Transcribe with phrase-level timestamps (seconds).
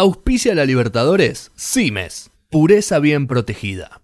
[0.00, 4.00] Auspicia la Libertadores, Cimes, pureza bien protegida.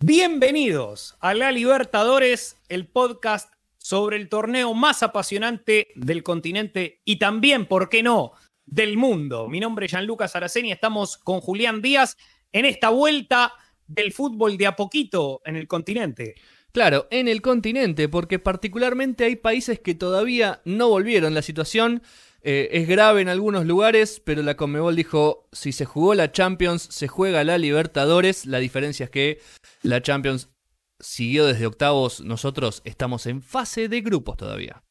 [0.00, 7.66] Bienvenidos a La Libertadores, el podcast sobre el torneo más apasionante del continente y también,
[7.66, 8.32] ¿por qué no?,
[8.66, 9.48] del mundo.
[9.48, 12.16] Mi nombre es Gianluca Saraceni, estamos con Julián Díaz
[12.50, 13.52] en esta vuelta
[13.86, 16.34] del fútbol de a poquito en el continente.
[16.72, 21.32] Claro, en el continente, porque particularmente hay países que todavía no volvieron.
[21.32, 22.02] La situación
[22.42, 26.82] eh, es grave en algunos lugares, pero la Conmebol dijo, si se jugó la Champions,
[26.82, 28.46] se juega la Libertadores.
[28.46, 29.40] La diferencia es que
[29.82, 30.48] la Champions
[31.00, 34.82] siguió desde octavos, nosotros estamos en fase de grupos todavía.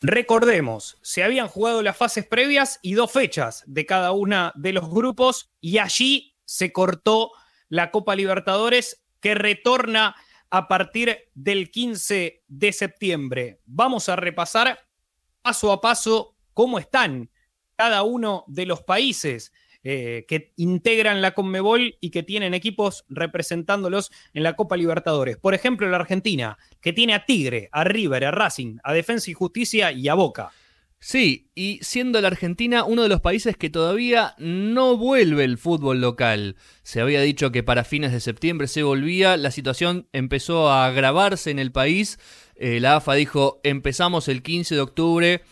[0.00, 4.90] Recordemos, se habían jugado las fases previas y dos fechas de cada una de los
[4.90, 7.32] grupos y allí se cortó
[7.68, 10.14] la Copa Libertadores que retorna
[10.50, 13.60] a partir del 15 de septiembre.
[13.64, 14.78] Vamos a repasar
[15.42, 17.28] paso a paso cómo están
[17.76, 19.52] cada uno de los países
[19.84, 25.36] eh, que integran la Conmebol y que tienen equipos representándolos en la Copa Libertadores.
[25.36, 29.34] Por ejemplo, la Argentina, que tiene a Tigre, a River, a Racing, a Defensa y
[29.34, 30.50] Justicia y a Boca.
[30.98, 36.00] Sí, y siendo la Argentina uno de los países que todavía no vuelve el fútbol
[36.00, 36.56] local.
[36.82, 41.50] Se había dicho que para fines de septiembre se volvía, la situación empezó a agravarse
[41.50, 42.18] en el país.
[42.54, 45.42] Eh, la AFA dijo, empezamos el 15 de octubre,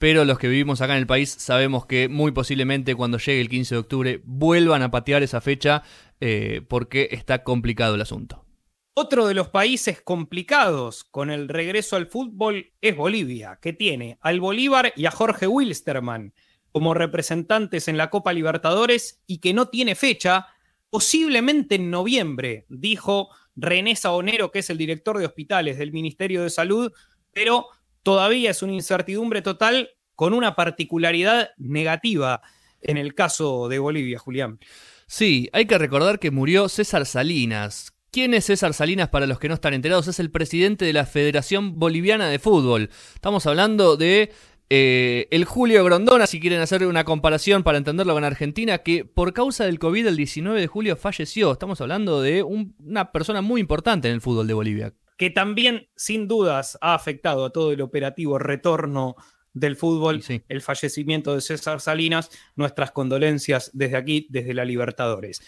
[0.00, 3.50] pero los que vivimos acá en el país sabemos que muy posiblemente cuando llegue el
[3.50, 5.82] 15 de octubre vuelvan a patear esa fecha
[6.22, 8.46] eh, porque está complicado el asunto.
[8.94, 14.40] Otro de los países complicados con el regreso al fútbol es Bolivia, que tiene al
[14.40, 16.32] Bolívar y a Jorge Wilstermann
[16.72, 20.46] como representantes en la Copa Libertadores y que no tiene fecha,
[20.88, 26.48] posiblemente en noviembre, dijo René Saonero, que es el director de hospitales del Ministerio de
[26.48, 26.90] Salud,
[27.34, 27.66] pero
[28.02, 32.42] todavía es una incertidumbre total con una particularidad negativa
[32.80, 34.58] en el caso de Bolivia, Julián.
[35.06, 39.46] Sí, hay que recordar que murió César Salinas, ¿Quién es César Salinas para los que
[39.46, 40.08] no están enterados?
[40.08, 42.90] Es el presidente de la Federación Boliviana de Fútbol.
[43.14, 44.32] Estamos hablando de
[44.68, 49.32] eh, el Julio Grondona, si quieren hacer una comparación para entenderlo con Argentina, que por
[49.32, 51.52] causa del COVID el 19 de julio falleció.
[51.52, 54.92] Estamos hablando de una persona muy importante en el fútbol de Bolivia.
[55.20, 59.16] Que también, sin dudas, ha afectado a todo el operativo retorno
[59.52, 62.30] del fútbol, el fallecimiento de César Salinas.
[62.56, 65.42] Nuestras condolencias desde aquí, desde la Libertadores.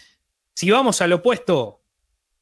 [0.53, 1.83] Si vamos al opuesto,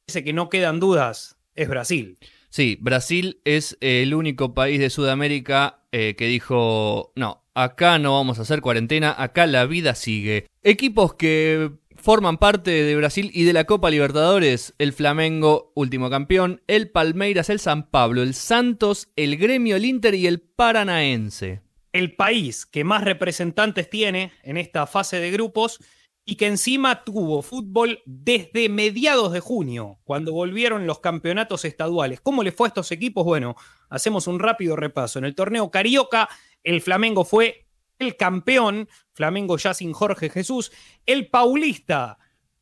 [0.06, 2.18] Dice que no quedan dudas, es Brasil.
[2.50, 8.38] Sí, Brasil es el único país de Sudamérica eh, que dijo, no, acá no vamos
[8.38, 10.46] a hacer cuarentena, acá la vida sigue.
[10.62, 11.70] Equipos que
[12.02, 17.48] forman parte de Brasil y de la Copa Libertadores, el Flamengo, último campeón, el Palmeiras,
[17.48, 21.62] el San Pablo, el Santos, el Gremio, el Inter y el Paranaense.
[21.92, 25.78] El país que más representantes tiene en esta fase de grupos
[26.24, 32.20] y que encima tuvo fútbol desde mediados de junio, cuando volvieron los campeonatos estaduales.
[32.20, 33.24] ¿Cómo le fue a estos equipos?
[33.24, 33.54] Bueno,
[33.88, 35.20] hacemos un rápido repaso.
[35.20, 36.28] En el torneo Carioca,
[36.64, 40.72] el Flamengo fue el campeón, Flamengo ya sin Jorge Jesús.
[41.06, 42.18] El Paulista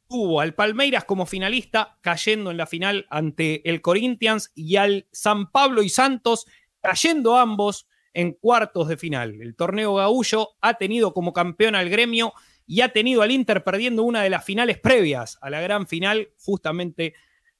[0.09, 5.51] tuvo al Palmeiras como finalista, cayendo en la final ante el Corinthians y al San
[5.51, 6.47] Pablo y Santos,
[6.83, 9.41] cayendo ambos en cuartos de final.
[9.41, 12.33] El torneo Gaullo ha tenido como campeón al gremio
[12.67, 16.31] y ha tenido al Inter perdiendo una de las finales previas a la gran final,
[16.39, 17.15] justamente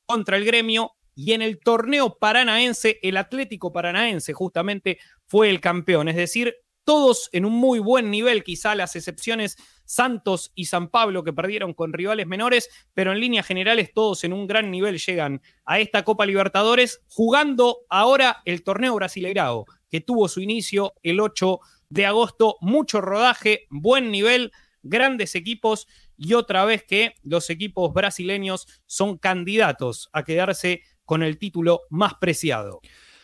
[0.07, 0.93] contra el gremio.
[1.15, 6.09] Y en el torneo paranaense, el Atlético Paranaense justamente fue el campeón.
[6.09, 6.55] Es decir,
[6.85, 11.75] todos en un muy buen nivel, quizá las excepciones Santos y San Pablo que perdieron
[11.75, 16.05] con rivales menores, pero en líneas generales todos en un gran nivel llegan a esta
[16.05, 21.59] Copa Libertadores, jugando ahora el torneo Brasileirao, que tuvo su inicio el 8
[21.89, 24.53] de agosto, mucho rodaje, buen nivel,
[24.83, 25.87] grandes equipos
[26.17, 32.15] y otra vez que los equipos brasileños son candidatos a quedarse con el título más
[32.15, 32.81] preciado.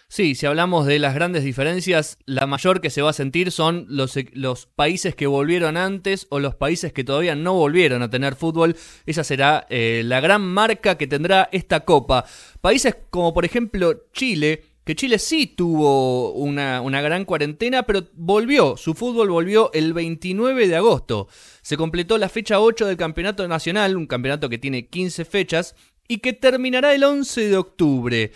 [0.09, 3.87] Sí, si hablamos de las grandes diferencias, la mayor que se va a sentir son
[3.89, 8.11] los, e, los, países que volvieron antes o los países que todavía no volvieron a
[8.11, 8.76] tener fútbol.
[9.05, 12.25] Esa será eh, la gran marca que tendrá esta copa.
[12.61, 18.94] Países como por ejemplo Chile, que Chile sí tuvo una, gran cuarentena, pero volvió, su
[18.94, 21.26] fútbol volvió el 29 de agosto.
[21.62, 25.75] Se completó la fecha 8 del Campeonato Nacional, un campeonato que tiene 15 fechas,
[26.06, 28.32] y que terminará el 11 de octubre.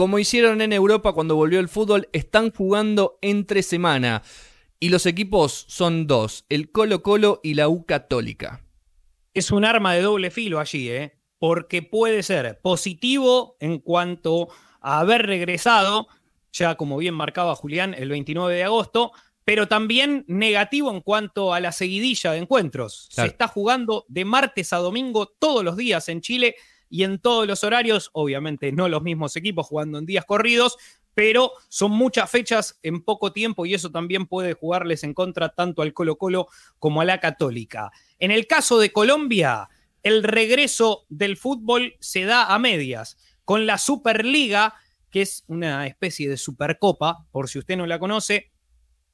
[0.00, 4.22] Como hicieron en Europa cuando volvió el fútbol, están jugando entre semana.
[4.78, 8.62] Y los equipos son dos, el Colo Colo y la U Católica.
[9.34, 11.18] Es un arma de doble filo allí, ¿eh?
[11.38, 14.48] Porque puede ser positivo en cuanto
[14.80, 16.08] a haber regresado,
[16.50, 19.12] ya como bien marcaba Julián, el 29 de agosto,
[19.44, 23.08] pero también negativo en cuanto a la seguidilla de encuentros.
[23.10, 26.56] Se está jugando de martes a domingo todos los días en Chile
[26.90, 30.76] y en todos los horarios, obviamente no los mismos equipos jugando en días corridos,
[31.14, 35.82] pero son muchas fechas en poco tiempo y eso también puede jugarles en contra tanto
[35.82, 36.48] al Colo Colo
[36.78, 37.90] como a la Católica.
[38.18, 39.68] En el caso de Colombia,
[40.02, 44.74] el regreso del fútbol se da a medias, con la Superliga,
[45.10, 48.50] que es una especie de supercopa, por si usted no la conoce,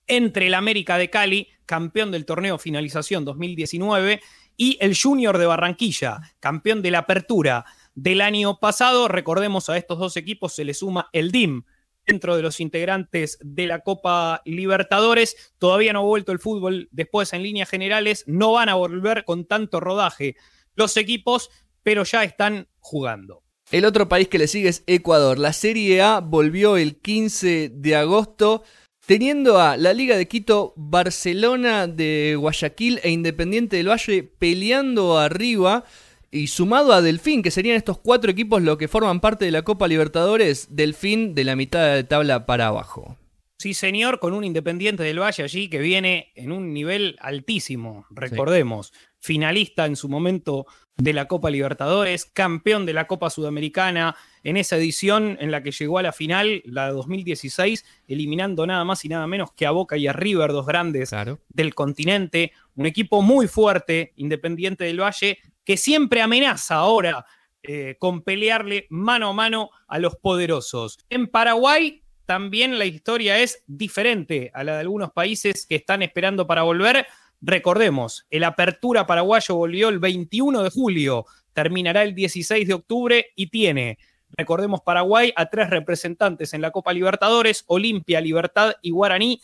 [0.07, 4.21] entre el América de Cali, campeón del torneo finalización 2019,
[4.57, 7.65] y el Junior de Barranquilla, campeón de la apertura
[7.95, 9.09] del año pasado.
[9.09, 11.65] Recordemos a estos dos equipos se le suma el DIM
[12.07, 15.55] dentro de los integrantes de la Copa Libertadores.
[15.59, 19.45] Todavía no ha vuelto el fútbol después en líneas generales, no van a volver con
[19.45, 20.37] tanto rodaje
[20.75, 21.51] los equipos,
[21.83, 23.43] pero ya están jugando.
[23.73, 25.39] El otro país que le sigue es Ecuador.
[25.39, 28.63] La Serie A volvió el 15 de agosto.
[29.07, 35.85] Teniendo a la Liga de Quito, Barcelona de Guayaquil e Independiente del Valle peleando arriba
[36.33, 39.63] y sumado a Delfín, que serían estos cuatro equipos los que forman parte de la
[39.63, 43.17] Copa Libertadores, Delfín de la mitad de tabla para abajo.
[43.59, 48.93] Sí, señor, con un Independiente del Valle allí que viene en un nivel altísimo, recordemos,
[49.27, 54.77] finalista en su momento de la Copa Libertadores, campeón de la Copa Sudamericana, en esa
[54.77, 59.09] edición en la que llegó a la final, la de 2016, eliminando nada más y
[59.09, 61.11] nada menos que a Boca y a River, dos grandes
[61.49, 67.27] del continente, un equipo muy fuerte, Independiente del Valle, que siempre amenaza ahora
[67.63, 70.99] eh, con pelearle mano a mano a los poderosos.
[71.11, 76.47] En Paraguay también la historia es diferente a la de algunos países que están esperando
[76.47, 77.07] para volver.
[77.41, 83.49] Recordemos, el Apertura Paraguayo volvió el 21 de julio, terminará el 16 de octubre y
[83.49, 83.99] tiene,
[84.31, 89.41] recordemos Paraguay, a tres representantes en la Copa Libertadores, Olimpia, Libertad y Guaraní,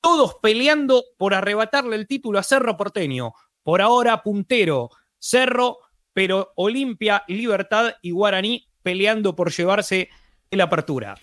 [0.00, 3.32] todos peleando por arrebatarle el título a Cerro Porteño.
[3.62, 5.78] Por ahora puntero Cerro,
[6.12, 10.10] pero Olimpia, Libertad y Guaraní peleando por llevarse
[10.50, 11.16] la apertura.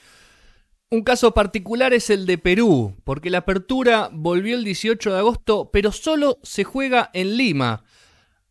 [0.93, 5.69] Un caso particular es el de Perú, porque la apertura volvió el 18 de agosto,
[5.71, 7.85] pero solo se juega en Lima.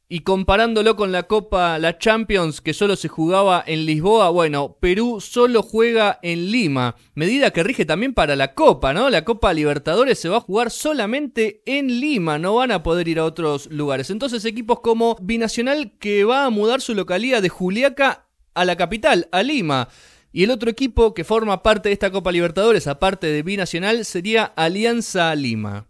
[0.09, 5.21] Y comparándolo con la Copa, la Champions, que solo se jugaba en Lisboa, bueno, Perú
[5.21, 6.97] solo juega en Lima.
[7.13, 9.11] Medida que rige también para la Copa, ¿no?
[9.11, 13.19] La Copa Libertadores se va a jugar solamente en Lima, no van a poder ir
[13.19, 14.09] a otros lugares.
[14.09, 19.29] Entonces equipos como Binacional que va a mudar su localidad de Juliaca a la capital,
[19.31, 19.91] a Lima.
[20.33, 24.45] Y el otro equipo que forma parte de esta Copa Libertadores, aparte de Binacional, sería
[24.45, 25.87] Alianza Lima.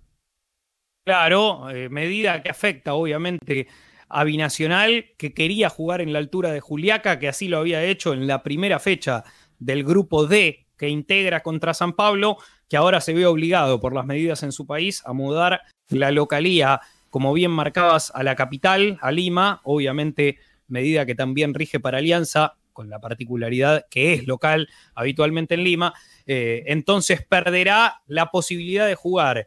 [1.04, 3.68] Claro, eh, medida que afecta obviamente
[4.08, 8.14] a Binacional, que quería jugar en la altura de Juliaca, que así lo había hecho
[8.14, 9.24] en la primera fecha
[9.58, 12.38] del grupo D que integra contra San Pablo,
[12.68, 15.60] que ahora se ve obligado por las medidas en su país a mudar
[15.90, 21.80] la localía, como bien marcabas, a la capital, a Lima, obviamente medida que también rige
[21.80, 25.94] para Alianza, con la particularidad que es local habitualmente en Lima,
[26.26, 29.46] eh, entonces perderá la posibilidad de jugar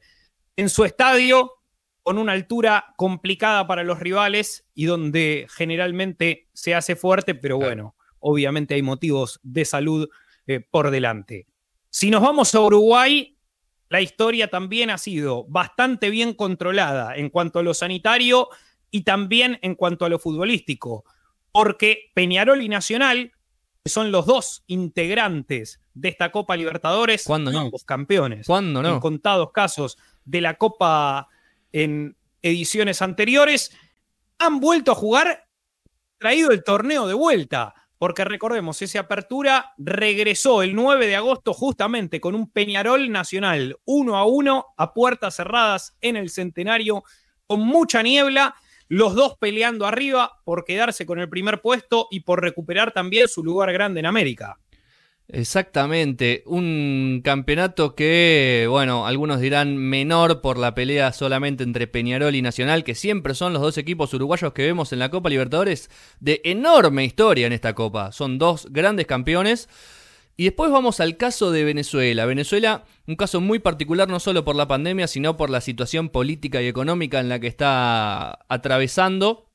[0.55, 1.51] en su estadio
[2.03, 7.95] con una altura complicada para los rivales y donde generalmente se hace fuerte, pero bueno,
[8.19, 10.09] obviamente hay motivos de salud
[10.45, 11.47] eh, por delante.
[11.89, 13.37] Si nos vamos a Uruguay,
[13.89, 18.49] la historia también ha sido bastante bien controlada en cuanto a lo sanitario
[18.91, 21.05] y también en cuanto a lo futbolístico
[21.53, 23.31] porque Peñarol y Nacional,
[23.83, 28.95] que son los dos integrantes de esta Copa Libertadores, ambos campeones, ¿Cuándo no?
[28.95, 31.29] en contados casos de la Copa
[31.71, 33.71] en ediciones anteriores,
[34.39, 35.47] han vuelto a jugar,
[36.17, 37.73] traído el torneo de vuelta.
[37.99, 44.17] Porque recordemos, esa apertura regresó el 9 de agosto justamente con un Peñarol Nacional 1
[44.17, 47.03] a 1 a puertas cerradas en el centenario
[47.47, 48.55] con mucha niebla
[48.87, 53.43] los dos peleando arriba por quedarse con el primer puesto y por recuperar también su
[53.43, 54.59] lugar grande en América.
[55.29, 62.41] Exactamente, un campeonato que, bueno, algunos dirán menor por la pelea solamente entre Peñarol y
[62.41, 66.41] Nacional, que siempre son los dos equipos uruguayos que vemos en la Copa Libertadores de
[66.43, 68.11] enorme historia en esta Copa.
[68.11, 69.69] Son dos grandes campeones.
[70.35, 72.25] Y después vamos al caso de Venezuela.
[72.25, 76.61] Venezuela, un caso muy particular no solo por la pandemia, sino por la situación política
[76.61, 79.49] y económica en la que está atravesando.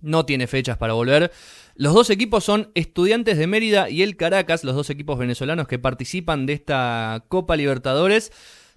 [0.00, 1.32] No tiene fechas para volver.
[1.74, 5.78] Los dos equipos son Estudiantes de Mérida y el Caracas, los dos equipos venezolanos que
[5.78, 8.30] participan de esta Copa Libertadores.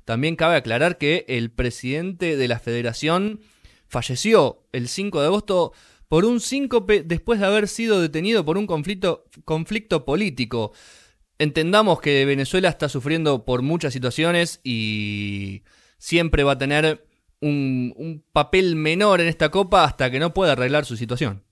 [0.05, 3.41] También cabe aclarar que el presidente de la federación
[3.88, 5.74] falleció el 5 de agosto
[6.08, 10.72] por un síncope después de haber sido detenido por un conflicto, conflicto político.
[11.41, 15.63] Entendamos que Venezuela está sufriendo por muchas situaciones y
[15.98, 17.07] siempre va a tener
[17.39, 21.43] un, papel menor en esta copa hasta que no pueda arreglar su situación.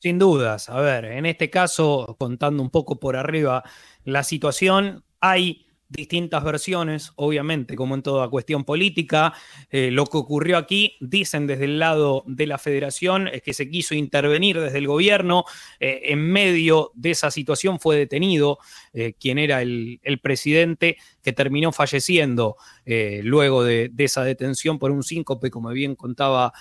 [0.00, 0.68] Sin dudas.
[0.68, 3.62] A ver, en este caso, contando un poco por arriba
[4.02, 9.32] la situación, hay distintas versiones, obviamente, como en toda cuestión política.
[9.70, 13.68] Eh, lo que ocurrió aquí, dicen desde el lado de la federación, es que se
[13.68, 15.44] quiso intervenir desde el gobierno.
[15.78, 18.58] Eh, en medio de esa situación fue detenido
[18.92, 22.56] eh, quien era el, presidente, que terminó falleciendo
[23.22, 26.52] luego de, de, esa detención por un síncope, como bien contaba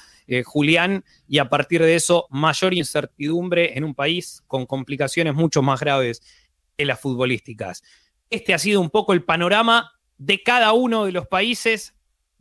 [0.44, 5.80] Julián, y a partir de eso, mayor incertidumbre en un país con complicaciones mucho más
[5.80, 6.22] graves
[6.78, 7.84] que las futbolísticas.
[8.30, 11.96] Este ha sido un poco el panorama de cada uno de los países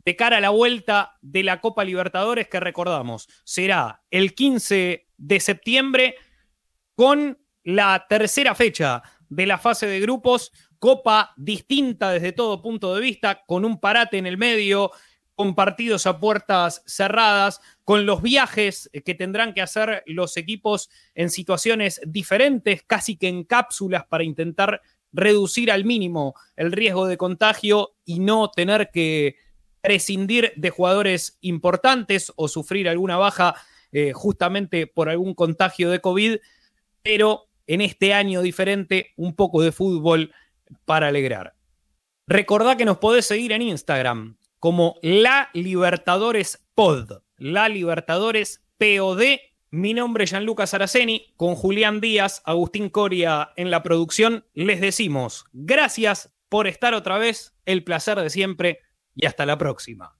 [0.05, 3.27] de cara a la vuelta de la Copa Libertadores que recordamos.
[3.43, 6.15] Será el 15 de septiembre
[6.95, 13.01] con la tercera fecha de la fase de grupos, copa distinta desde todo punto de
[13.01, 14.91] vista, con un parate en el medio,
[15.33, 21.29] con partidos a puertas cerradas, con los viajes que tendrán que hacer los equipos en
[21.29, 24.81] situaciones diferentes, casi que en cápsulas para intentar
[25.15, 29.37] reducir al mínimo el riesgo de contagio y no tener que
[29.81, 33.55] prescindir de jugadores importantes o sufrir alguna baja
[33.91, 36.37] eh, justamente por algún contagio de COVID,
[37.01, 40.33] pero en este año diferente, un poco de fútbol
[40.85, 41.55] para alegrar.
[42.27, 49.21] Recordá que nos podés seguir en Instagram como La Libertadores Pod, La Libertadores POD
[49.71, 54.45] mi nombre es Gianluca Saraceni, con Julián Díaz, Agustín Coria en la producción.
[54.53, 58.79] Les decimos gracias por estar otra vez, el placer de siempre
[59.15, 60.17] y hasta la próxima.